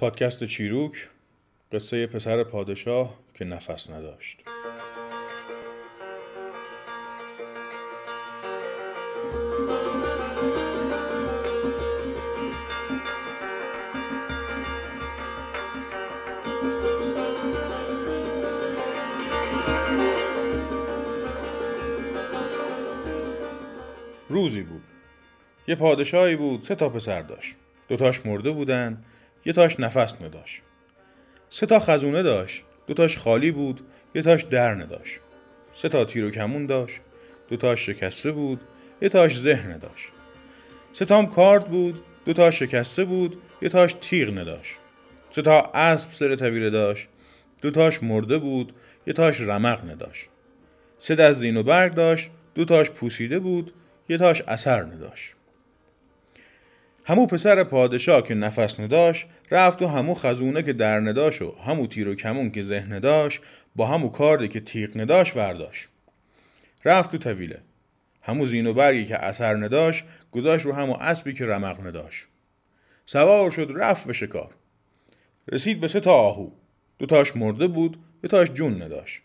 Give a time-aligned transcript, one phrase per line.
[0.00, 1.08] پادکست چیروک
[1.72, 4.40] قصه پسر پادشاه که نفس نداشت.
[24.28, 24.82] روزی بود.
[25.68, 27.54] یه پادشاهی بود سه تا پسر داشت.
[27.88, 29.04] دوتاش مرده بودن.
[29.44, 30.62] یه تاش نفس نداشت.
[31.50, 33.80] سه تا خزونه داشت دوتاش خالی بود
[34.14, 35.20] یه تاش در نداشت
[35.74, 37.00] سه تا تیر و کمون داشت
[37.48, 38.60] دوتاش شکسته بود
[39.02, 40.08] یه تاش ذهن داشت.
[40.92, 44.76] سه تام کارد بود دوتاش شکسته بود یه تاش تیغ نداشت.
[45.30, 47.08] سه تا اسب سر طویله داشت
[47.62, 48.72] دوتاش مرده بود
[49.06, 50.28] یه تاش رمق نداشت.
[50.98, 53.72] سه دست زین و برگ داشت دوتاش پوسیده بود
[54.08, 55.34] یه تاش اثر نداشت.
[57.08, 61.86] همو پسر پادشاه که نفس نداشت رفت و همو خزونه که در نداشت و همو
[61.86, 63.40] تیر و کمون که ذهن داشت
[63.76, 65.88] با همو کاردی که تیغ نداشت ورداشت.
[66.84, 67.58] رفت تو طویله.
[68.22, 72.26] همو زین و برگی که اثر نداشت گذاشت رو همو اسبی که رمق نداشت.
[73.06, 74.50] سوار شد رفت به شکار.
[75.52, 76.50] رسید به سه تا آهو.
[76.98, 79.22] دو تاش مرده بود یه تاش جون نداشت.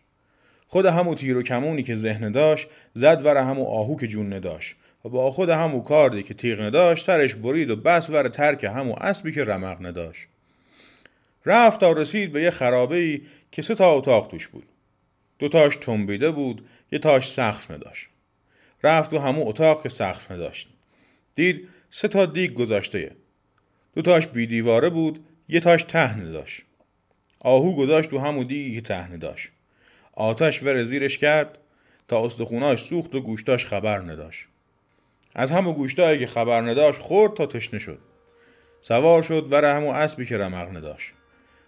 [0.68, 4.76] خود همو تیر و کمونی که ذهن داشت زد ور همو آهو که جون نداشت.
[5.06, 8.96] و با خود همو کاردی که تیغ نداشت سرش برید و بس ور ترک همو
[9.02, 10.28] اسبی که رمق نداشت.
[11.46, 14.66] رفت تا رسید به یه خرابه ای که سه تا اتاق توش بود.
[15.40, 18.10] دو تاش تنبیده بود یه تاش سقف نداشت.
[18.84, 20.70] رفت و همو اتاق که سقف نداشت.
[21.36, 23.12] دید سه تا دیگ گذاشته.
[23.96, 26.62] دو تاش بی دیواره بود یه تاش تهنه داشت
[27.40, 29.50] آهو گذاشت تو همو دیگی که تهنه داشت
[30.14, 31.58] آتش ور زیرش کرد
[32.08, 34.48] تا استخوناش سوخت و گوشتاش خبر نداشت.
[35.36, 38.00] از همو گوشتایی که خبر نداشت خورد تا تشنه شد.
[38.82, 41.14] سوار شد ور همو اسبی که رمق نداشت.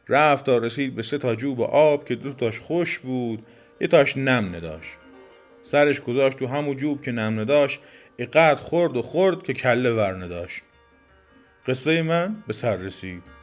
[0.09, 3.45] رفت تا رسید به سه تا جوب آب که دو تاش خوش بود
[3.81, 4.97] یه تاش نم نداشت.
[5.61, 7.79] سرش گذاشت تو همو جوب که نم نداشت
[8.17, 10.63] اقد خورد و خورد که کله ور نداشت.
[11.67, 13.34] قصه من به سر رسید.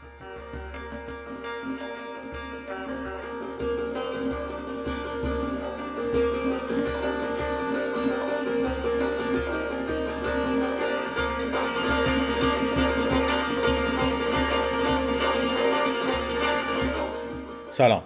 [17.72, 18.03] سلام.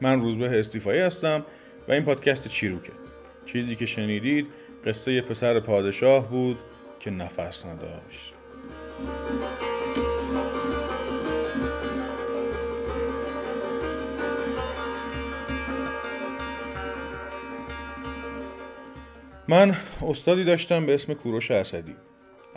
[0.00, 1.44] من روزبه استیفایی هستم
[1.88, 2.92] و این پادکست چیروکه.
[3.46, 4.46] چیزی که شنیدید
[4.86, 6.58] قصه پسر پادشاه بود
[7.00, 8.34] که نفس نداشت.
[19.48, 21.96] من استادی داشتم به اسم کوروش اسدی.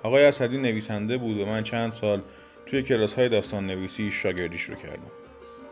[0.03, 2.21] آقای اسدی نویسنده بود و من چند سال
[2.65, 5.20] توی کلاس های داستان نویسی شاگردیش رو کردم.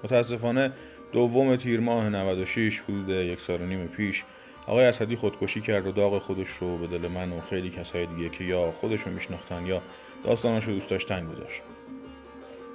[0.03, 0.71] متاسفانه
[1.11, 4.23] دوم تیر ماه 96 حدود یک سال و نیم پیش.
[4.67, 8.29] آقای اسدی خودکشی کرد و داغ خودش رو به دل من و خیلی کسای دیگه
[8.29, 9.81] که یا خودش رو میشناختن یا
[10.23, 11.61] داستانش رو دوست داشتن گذاشت.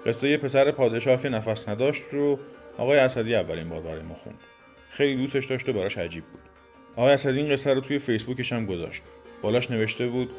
[0.07, 2.39] قصه پسر پادشاه که نفس نداشت رو
[2.79, 4.39] آقای اسدی اولین بار برای ما خوند.
[4.91, 6.41] خیلی دوستش داشت و براش عجیب بود.
[6.97, 9.03] آقای اسدی این قصه رو توی فیسبوکش هم گذاشت.
[9.43, 10.31] بالاش نوشته بود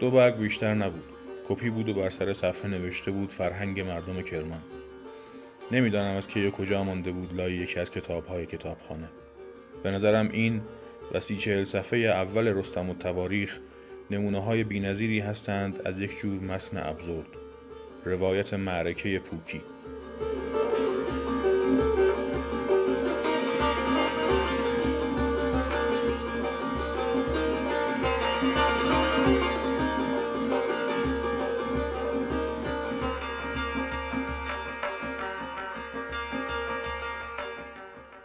[0.00, 1.04] دو برگ بیشتر نبود.
[1.48, 4.60] کپی بود و بر سر صفحه نوشته بود فرهنگ مردم کرمان.
[5.74, 9.08] نمی‌دانم از کی کجا مانده بود لای یکی از کتاب های کتابخانه.
[9.82, 10.62] به نظرم این
[11.12, 13.58] و سی چهل صفحه اول رستم و تواریخ
[14.10, 17.26] نمونه های بینظیری هستند از یک جور متن ابزورد
[18.04, 19.60] روایت معرکه پوکی.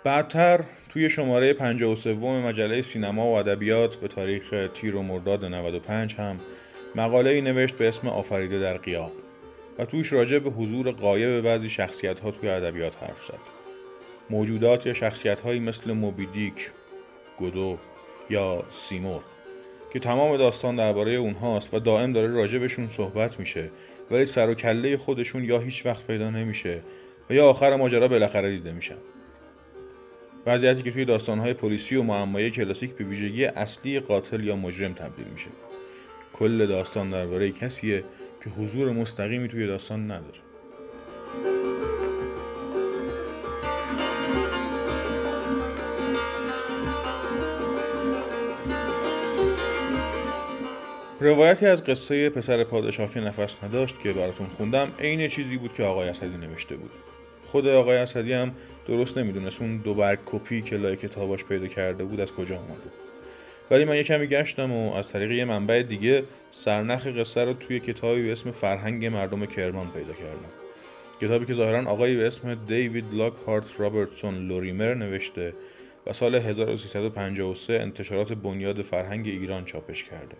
[0.10, 6.38] بعدتر توی شماره 53 مجله سینما و ادبیات به تاریخ تیر و مرداد 95 هم
[6.96, 9.12] مقاله ای نوشت به اسم آفریده در قیاب
[9.80, 13.40] و توش راجع به حضور قایب بعضی شخصیت ها توی ادبیات حرف زد.
[14.30, 16.72] موجودات یا شخصیت هایی مثل موبیدیک،
[17.38, 17.78] گودو
[18.30, 19.22] یا سیمور
[19.94, 23.70] که تمام داستان درباره اونهاست و دائم داره راجع بهشون صحبت میشه
[24.12, 26.80] ولی سر و کله خودشون یا هیچ وقت پیدا نمیشه
[27.30, 28.98] و یا آخر ماجرا بالاخره دیده میشن.
[30.50, 35.26] وضعیتی که توی داستانهای پلیسی و معمایی کلاسیک به ویژگی اصلی قاتل یا مجرم تبدیل
[35.34, 35.48] میشه.
[36.34, 38.04] کل داستان درباره کسیه
[38.44, 40.40] که حضور مستقیمی توی داستان نداره.
[51.20, 55.84] روایتی از قصه پسر پادشاه که نفس نداشت که براتون خوندم عین چیزی بود که
[55.84, 56.92] آقای اسدی نوشته بود.
[57.52, 58.52] خود آقای اسدی هم
[58.90, 62.90] درست نمی‌دونست اون دو برگ کپی که لای کتاباش پیدا کرده بود از کجا اومده.
[63.72, 67.80] ولی من یه کمی گشتم و از طریق یه منبع دیگه سرنخ قصه رو توی
[67.80, 70.50] کتابی به اسم فرهنگ مردم کرمان پیدا کردم.
[71.22, 75.54] کتابی که ظاهرا آقایی به اسم دیوید لاک هارت رابرتسون لوریمر نوشته
[76.08, 80.36] و سال 1353 انتشارات بنیاد فرهنگ ایران چاپش کرده.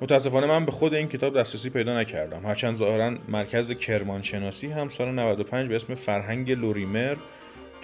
[0.00, 2.46] متاسفانه من به خود این کتاب دسترسی پیدا نکردم.
[2.46, 7.16] هرچند ظاهرا مرکز کرمانشناسی هم سال 95 به اسم فرهنگ لوریمر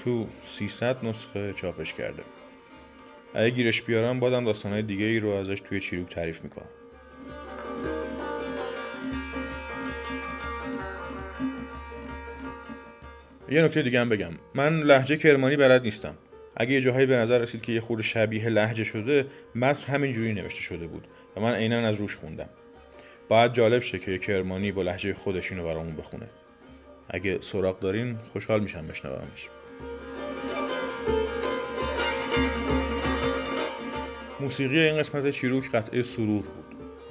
[0.05, 2.23] تو 300 نسخه چاپش کرده.
[3.35, 6.69] اگه گیرش بیارم بادم داستانهای دیگه ای رو ازش توی چیروک تعریف می‌کنم.
[13.51, 14.33] یه نکته دیگه هم بگم.
[14.55, 16.15] من لحجه کرمانی بلد نیستم.
[16.57, 20.61] اگه یه جاهایی به نظر رسید که یه خورده شبیه لحجه شده متن همینجوری نوشته
[20.61, 22.49] شده بود و من عینا از روش خوندم.
[23.29, 26.27] باید جالب شه که کرمانی با لحجه خودش اینو برامون بخونه.
[27.09, 29.49] اگه سراغ دارین خوشحال میشم بشنومش.
[34.41, 36.65] موسیقی این قسمت چیروک قطعه سرور بود.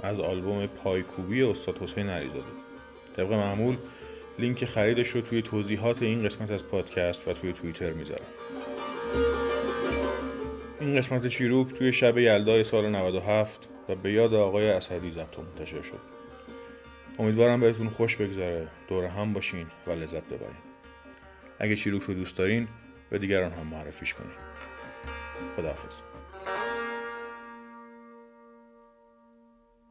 [0.04, 2.44] از آلبوم پایکوبی استاد حسین علیزاده.
[3.18, 3.76] طبق معمول
[4.40, 8.26] لینک خریدش رو توی توضیحات این قسمت از پادکست و توی توییتر می‌ذارم.
[10.80, 15.82] این قسمت چیروک توی شب یلدای سال 97 و به یاد آقای اسدی ضبط منتشر
[15.82, 16.00] شد.
[17.20, 18.68] امیدوارم بهتون خوش بگذره.
[18.88, 20.69] دور هم باشین و لذت ببرین.
[21.60, 22.68] اگه چیروک رو دوست دارین
[23.10, 24.32] به دیگران هم معرفیش کنین.
[25.56, 26.02] خداحافظ.